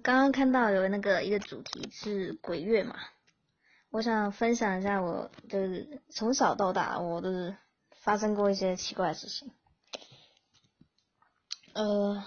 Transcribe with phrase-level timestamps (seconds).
[0.00, 2.96] 刚刚看到有那个一个主题是鬼月嘛，
[3.90, 7.56] 我想分享一下我就是从小到大我的
[8.00, 9.52] 发生过一些奇怪的事情。
[11.74, 12.24] 呃，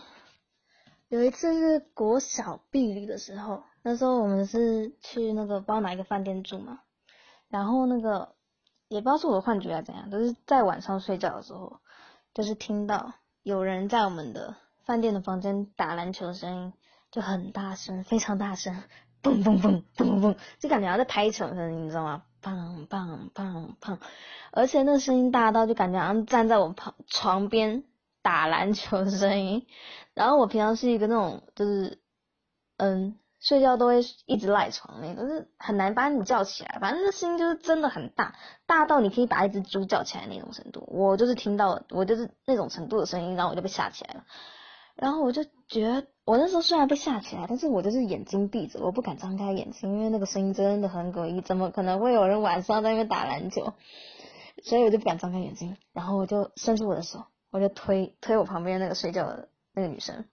[1.07, 6.81] 有一次是国小毕业的时候，那时候我们是去那个不知道哪一个饭店住嘛，
[7.47, 8.35] 然后那个
[8.87, 11.79] 也不知道是我的幻觉还是怎样，就是在晚上睡觉的时候，
[12.33, 14.55] 就是听到有人在我们的
[14.85, 16.73] 饭店的房间打篮球的声音。
[17.11, 18.83] 就很大声，非常大声，
[19.23, 22.23] 嘣嘣嘣嘣嘣，就感觉像在拍球声音，你知道吗？
[22.41, 23.97] 砰砰砰砰，
[24.51, 27.83] 而且那声音大到就感觉好像站在我旁床边
[28.21, 29.67] 打篮球的声音。
[30.13, 31.99] 然后我平常是一个那种就是，
[32.77, 36.77] 嗯，睡觉都会一直赖床那种，就是很难把你叫起来。
[36.79, 40.85] 反正那声音就是真的很大，大到你可以把一只猪叫起来那种程度。
[40.87, 44.23] 我就是听到，我就是那种程度的声音，然后我就被吓起来了。
[45.01, 53.73] 然后我就觉，我那时候虽然被吓起来，但是我就是眼睛闭着，我不敢张开眼睛，因为那个声音真的很诡异，怎么可能会有人晚上在那边打篮球？
[54.61, 60.25] 所以我就不敢张开眼睛，然后我就伸出我的手，我就推推我旁边那个睡觉的那个女生，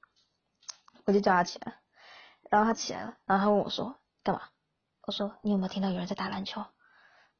[1.04, 1.74] 我就叫她起来，
[2.50, 4.42] 然后她起来了，然后她问我说干嘛？
[5.06, 6.64] 我说你有没有听到有人在打篮球？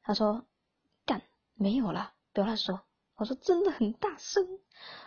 [0.01, 0.45] 她说
[1.05, 1.23] 干
[1.55, 2.79] 没有啦，不要乱说。
[3.17, 4.47] 我说真的很大声，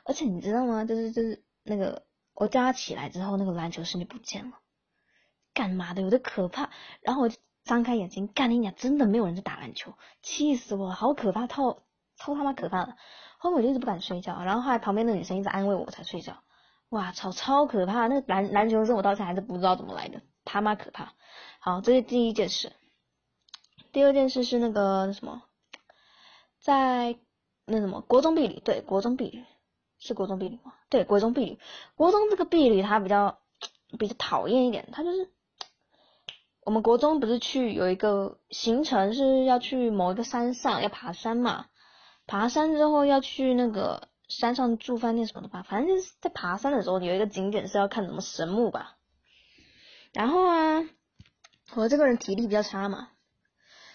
[0.04, 0.84] 而且你知道吗？
[0.84, 2.09] 就是就是那个。
[2.34, 4.58] 我叫他起来之后，那个篮球声就不见了，
[5.52, 6.02] 干嘛的？
[6.02, 6.70] 有点可怕。
[7.02, 8.74] 然后我就张开眼睛，干你娘！
[8.74, 10.90] 真的没有人在打篮球，气死我！
[10.90, 11.82] 好可怕，超
[12.16, 12.96] 超他妈可怕的。
[13.38, 16.42] 后面我就一直不敢睡觉，然后后来旁边的女生一直安慰我，我才睡觉。
[16.88, 18.06] 哇操，超可怕！
[18.06, 21.12] 那个篮篮球声我到现在还是不知道怎么来的，他妈可怕。
[21.60, 22.72] 好，这是第一件事。
[23.92, 25.42] 第二件事是那个什么，
[26.60, 27.18] 在
[27.66, 29.44] 那什么国中毕旅，对，国中毕旅。
[30.00, 30.74] 是国中婢女吗？
[30.88, 31.58] 对，国中婢女。
[31.94, 33.38] 国中这个婢女她比较
[33.98, 35.30] 比较讨厌一点，她就是
[36.64, 41.66] 我们国中不是去有一个行程是要去某一个山上要爬山嘛，
[42.26, 48.96] 爬山之后要去那个山上住饭店什么的吧，反正就是在爬山的时候有一个景点是要看什么神木吧。
[50.12, 50.88] 然后啊，
[51.74, 53.10] 我这个人体力比较差嘛，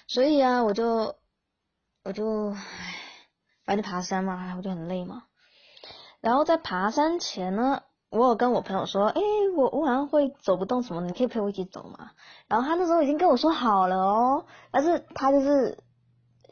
[0.08, 1.16] 所以啊，我就
[2.04, 2.96] 我就唉，
[3.64, 5.24] 反正爬山嘛，我就很累嘛。
[6.25, 9.22] 然后在爬山前呢，我有跟我朋友说，哎，
[9.56, 12.13] 我我好像会走不动什么，你可以陪我一起走吗？
[12.47, 15.78] 然后他那时候已经跟我说好了哦，但是他就是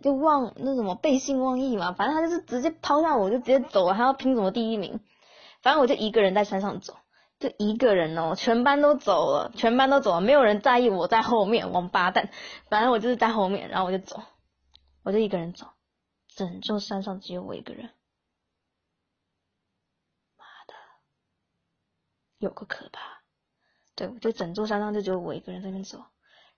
[0.03, 4.99] 就忘那什么背信忘义嘛，反正他就是直接抛下我就直接走了，还要拼什么第一名？
[5.63, 6.93] 反正我就一个人在山上走，
[7.39, 12.29] 就一个人哦，全班都走了，全班都走了，没有人在意我在后面，王八蛋，
[12.69, 14.21] 反正我就是在后面，然后我就走，
[15.03, 15.65] 我就一个人走，
[16.35, 17.89] 整座山上只有我一个人。
[22.43, 22.99] 有个可怕，
[23.95, 26.03] 对，就整座山上就只有我一个人在那走，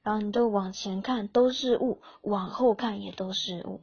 [0.01, 3.81] 然后你就往前看都是雾，往后看也都是雾，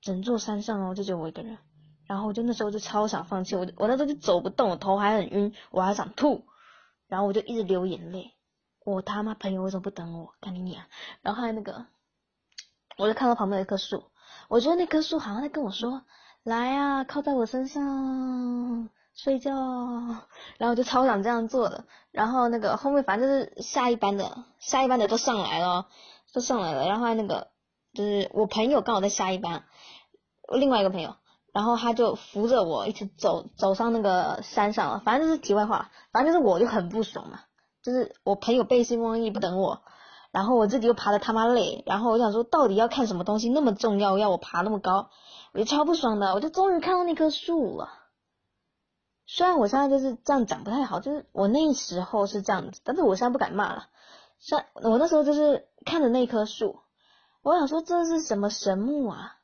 [0.00, 1.58] 整座山上哦就只有我一个人，
[2.06, 6.44] 然后我就那时候就超想放弃，我我那时候就走不动，头还很晕，我还想吐，
[7.06, 8.34] 然后我就一直流眼泪，
[8.84, 10.34] 我他妈朋友为什么不等我？
[10.40, 10.84] 干你娘！
[11.22, 11.86] 然后还有那个，
[12.96, 14.10] 我就看到旁边有一棵树，
[14.48, 16.02] 我觉得那棵树好像在跟我说，
[16.42, 18.90] 来啊，靠在我身上。
[19.20, 19.50] 睡觉，
[20.58, 25.88] 然后我就超想这样做的，然后那个后面反正就是下一班的，下一班的都上来了，
[26.32, 27.48] 都上来了，然后那个
[27.94, 29.64] 就是我朋友刚好在下一班，
[30.56, 31.16] 另外一个朋友，
[31.52, 34.92] 然后他就扶着我一起走走上那个山上。
[34.92, 37.40] 了，反正就是题外话，反正就是我就很不爽嘛，
[37.82, 39.82] 就是我朋友背信忘义不等我，
[40.30, 45.10] 然后我自己又爬的他妈累，然后我想说到底要看什么东西那么重要要我爬那么高，
[45.52, 47.88] 我就超不爽的，我就终于看到那棵树了。
[49.30, 53.88] 虽然我现在就是这样讲不太好，就是我那时候是这样子，但是我现在不敢骂了。
[54.38, 56.80] 像我那时候就是看着那棵树，
[57.42, 59.36] 我想说这是什么神木啊？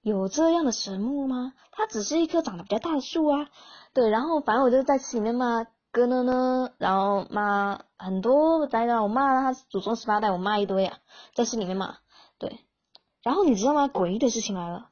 [0.00, 1.52] 有这样的神木吗？
[1.72, 3.50] 它只是一棵长得比较大的树啊。
[3.92, 10.98] 对，然后反正我就在心里面骂哥呢呢，然后骂很多灾难，我骂他祖宗十八代，我骂一堆啊，
[11.34, 11.96] 在心里面骂。
[12.38, 12.64] 对，
[13.22, 13.88] 然后你知道吗？
[13.88, 14.88] 诡异的事情来了，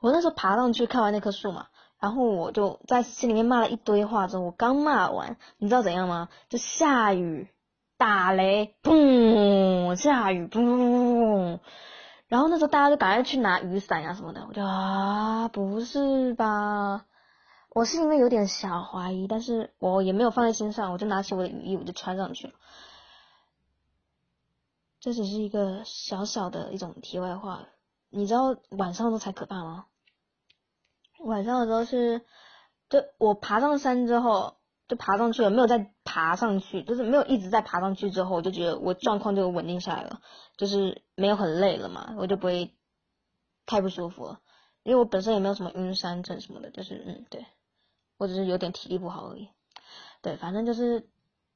[0.00, 1.68] 我那时候爬上去看完那棵树嘛。
[2.00, 6.28] 然后我就在心里面骂了一堆话，之后我刚骂完，你知道怎样吗？
[6.48, 7.48] 就下雨，
[7.96, 11.58] 打雷，砰，下雨，砰。
[12.28, 17.06] 然后那时候大家就赶快去拿雨伞呀什么的，我就啊，不是吧？
[17.70, 22.52] 我是因为有点小怀疑，但是我也没有放在心上，我就拿起我的雨衣，我就穿上去了。
[25.00, 27.66] 这只是一个小小的一种题外话，
[28.10, 29.86] 你知道晚上都才可怕吗？
[31.20, 32.22] 晚上的时候是，
[32.88, 34.56] 就我爬上山之后，
[34.88, 40.20] 就爬上去了，没有再爬上去，就是没有一直在爬上去之后，我就觉得我状况就稳定下来了，
[40.56, 42.74] 就是没有很累了嘛，我就不会
[43.66, 44.40] 太不舒服了，
[44.82, 47.46] 因为我本身也没有什么晕山症什么的，就是嗯对，
[48.16, 49.50] 我只是有点体力不好而已，
[50.22, 51.08] 对，反正就是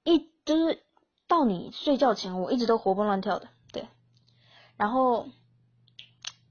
[0.04, 0.82] 一就是
[1.26, 3.88] 到你睡觉前，我一直都活蹦乱跳的，对，
[4.76, 5.28] 然后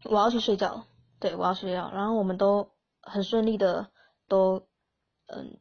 [0.05, 0.85] 我要去睡觉，
[1.19, 2.70] 对我要睡觉，然后我们都
[3.01, 3.91] 很顺利的
[4.27, 4.67] 都
[5.27, 5.59] 嗯。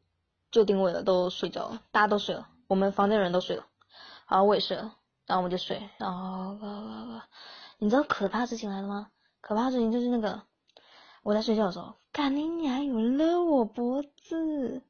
[0.52, 3.66] 就定位了，都睡着了，大家都睡了，我们房间的人都睡了，
[4.26, 7.20] 好，我也睡了，然后我们就睡，然后，
[7.78, 9.12] 你知道可怕事情来了吗？
[9.40, 10.42] 可怕事情就是那个，
[11.22, 14.82] 我在睡觉的时候，干你娘有勒我脖子，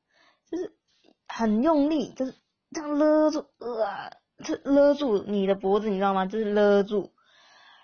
[0.51, 0.75] 就是
[1.29, 2.35] 很用力，就是
[2.71, 6.25] 这样勒住，呃，这勒住你的脖子，你知道吗？
[6.25, 7.13] 就是勒住，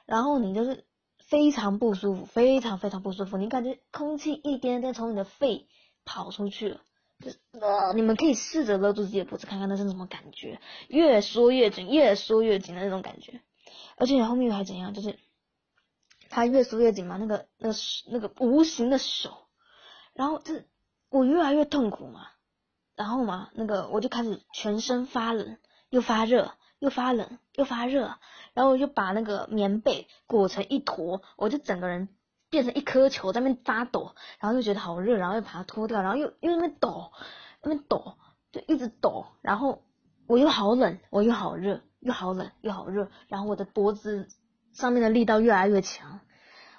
[0.07, 0.86] 然后你就是
[1.27, 5.67] 非常不舒服，非常非常不舒服，你感觉空气一点点从你的肺
[6.05, 6.81] 跑出去了。
[7.61, 13.41] 呃，你们可以试着勒住自己的脖子，看看那是什么感觉，越缩越紧，越缩越紧的那种感觉。
[13.97, 15.19] 而且后面还怎样，就是
[16.29, 17.75] 它越缩越紧嘛，那个那个
[18.11, 19.49] 那个无形的手，
[20.13, 20.65] 然后这
[21.09, 22.29] 我越来越痛苦嘛，
[22.95, 25.57] 然后嘛，那个我就开始全身发冷，
[25.89, 28.17] 又发热，又发冷，又发热，
[28.55, 32.09] 然后我就把那个棉被裹成一坨，我就整个人。
[32.49, 37.11] 变成一颗球在那边发抖，然后就觉得好热，然后又把它脱掉，然后又又那边抖，
[37.61, 38.17] 那边抖，
[38.53, 39.83] 就一直抖，然后
[40.29, 44.29] 我又好冷，我又好热，又好冷又好热，然后我的脖子
[44.73, 46.21] 上面的力道越来越强，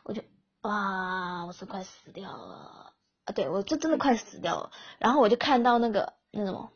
[0.03, 0.23] 我就
[0.61, 2.93] 哇，我是快死掉了
[3.25, 3.33] 啊！
[3.35, 6.71] 对我就真的快死掉了，然后我就看到那个那什么，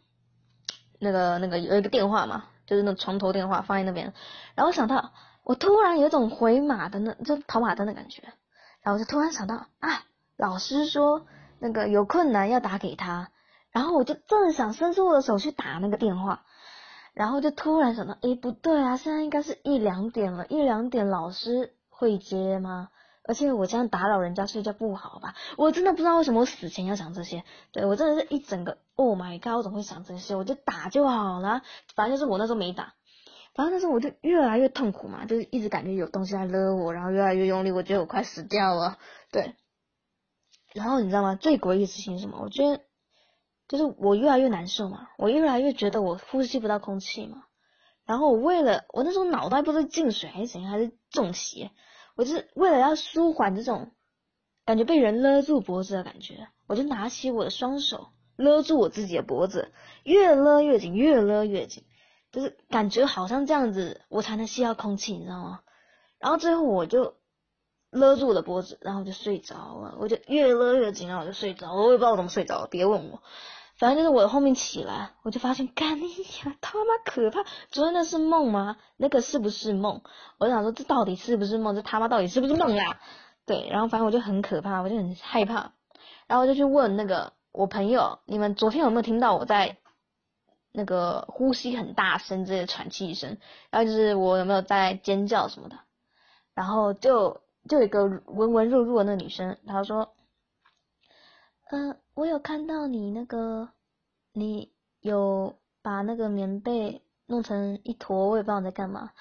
[1.00, 4.14] 那个那个有一个电话嘛，就是那床头电话放在那边，
[4.56, 5.12] 然后想到
[5.44, 8.24] 我突然有一种回马的那就跑马灯的感觉。
[8.84, 10.06] 然后就突然想到啊，
[10.38, 11.28] 老师说
[11.60, 13.30] 那个有困难要打给他，
[13.70, 16.46] 然后我就正想伸出我的手去打那个电话，
[17.14, 22.90] 然后就突然想到，诶，不对啊，现在应该是一两点了，一两点老师会接吗？
[23.32, 25.36] 而且我这样打扰人家睡觉不好吧？
[25.56, 30.36] 我真的不知道为什么我死前要想这些，对我真的是一整个，Oh my god，我怎么会想这些？
[30.36, 31.62] 我就打就好了，
[31.96, 32.94] 反正就是我那时候没打。
[33.56, 38.98] 反正那时候我就越来越痛苦嘛，就是一直感觉有东西在勒我，然后越来越用力，我觉得我快死掉了。
[39.32, 39.56] 对，
[40.74, 41.36] 然后你知道吗？
[41.36, 42.38] 最诡异的事情是什么？
[42.42, 42.82] 我觉得
[43.70, 47.46] 就是我越来越难受嘛，我越来越觉得我呼吸不到空气嘛。
[48.04, 51.72] 然后我为了我那时候脑袋不知道进水还是怎样，还是中邪，
[52.16, 53.92] 我就是为了要舒缓这种
[54.66, 59.72] 感觉被人勒住脖子的感觉，我就拿起我的双手勒住我自己的脖子，
[60.04, 61.84] 越勒越紧，越勒越紧。
[62.32, 65.60] 就是感觉好像这样子，我才能吸到空气，你知道吗？
[66.18, 67.16] 然后最后我就
[67.90, 69.98] 勒住我的脖子，然后就睡着了。
[70.00, 71.74] 我就越勒越紧，然后我就睡着。
[71.74, 73.22] 我也不知道我怎么睡着，别问我。
[73.82, 77.44] 反正就是我后面起来，我就发现，干你呀，他妈可怕！
[77.72, 78.78] 昨天那是梦吗？
[78.96, 80.04] 那个是不是梦？
[80.38, 81.74] 我想说，这到底是不是梦？
[81.76, 83.00] 这他妈到底是不是梦呀？
[83.48, 85.74] 对，然后反正我就很可怕，我就很害怕。
[86.28, 89.78] 然后我就去问那个我朋友，你们昨天有没有听到我在？
[90.72, 93.40] 那个呼吸很大声，这些喘气声，
[93.72, 95.76] 然后就是我有没有在尖叫什么的，
[96.54, 100.14] 然后就就有一个文文弱弱的那女生，她说，
[101.72, 103.70] 嗯，我有看到你那个，
[104.34, 109.12] 你有把那个棉被弄成一坨，我也不知道你在干嘛，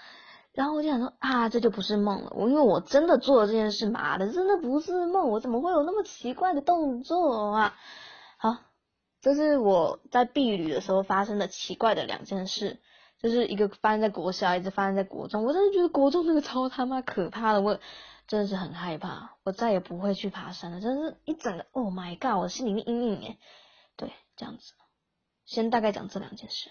[0.52, 7.74] 然后我就想说啊，这就不是梦了，我因为我真的做了这件事，妈的，真的不是梦，我怎么会有那么奇怪的动作啊？
[8.36, 8.56] 好。
[9.22, 12.78] 这是我在避旅的时候发生的奇怪的两件事，
[13.22, 15.44] 就是一个发生在国小，一直发生在国中。
[15.44, 17.78] 我真的觉得国中那个超他妈可怕的，我
[18.30, 20.80] 真的是很害怕，我再也不会去爬山了。
[20.80, 23.40] 真是一整个，Oh my god，我心里面阴影诶。
[23.96, 24.72] 对，这样子，
[25.44, 26.70] 先大概讲这两件事。